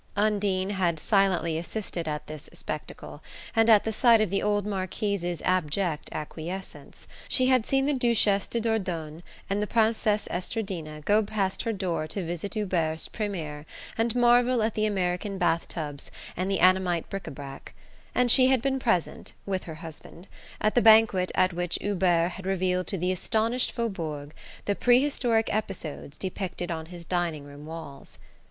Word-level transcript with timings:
Undine 0.15 0.71
had 0.71 0.99
silently 0.99 1.59
assisted 1.59 2.07
at 2.07 2.25
this 2.25 2.49
spectacle, 2.53 3.21
and 3.55 3.69
at 3.69 3.83
the 3.83 3.91
sight 3.93 4.19
of 4.19 4.31
the 4.31 4.41
old 4.41 4.65
Marquise's 4.65 5.43
abject 5.45 6.09
acquiescence; 6.11 7.07
she 7.29 7.45
had 7.45 7.67
seen 7.67 7.85
the 7.85 7.93
Duchesse 7.93 8.47
de 8.47 8.59
Dordogne 8.59 9.21
and 9.47 9.61
the 9.61 9.67
Princesse 9.67 10.27
Estradina 10.31 11.01
go 11.05 11.21
past 11.21 11.61
her 11.61 11.71
door 11.71 12.07
to 12.07 12.23
visit 12.25 12.55
Hubert's 12.55 13.07
premier 13.07 13.67
and 13.95 14.15
marvel 14.15 14.63
at 14.63 14.73
the 14.73 14.87
American 14.87 15.37
bath 15.37 15.67
tubs 15.67 16.09
and 16.35 16.49
the 16.49 16.61
Annamite 16.61 17.07
bric 17.11 17.27
a 17.27 17.31
brac; 17.31 17.75
and 18.15 18.31
she 18.31 18.47
had 18.47 18.59
been 18.63 18.79
present, 18.79 19.33
with 19.45 19.65
her 19.65 19.75
husband, 19.85 20.27
at 20.59 20.73
the 20.73 20.81
banquet 20.81 21.31
at 21.35 21.53
which 21.53 21.77
Hubert 21.79 22.29
had 22.29 22.47
revealed 22.47 22.87
to 22.87 22.97
the 22.97 23.11
astonished 23.11 23.71
Faubourg 23.71 24.33
the 24.65 24.73
prehistoric 24.73 25.53
episodes 25.53 26.17
depicted 26.17 26.71
on 26.71 26.87
his 26.87 27.05
dining 27.05 27.43
room 27.43 27.67
walls. 27.67 28.17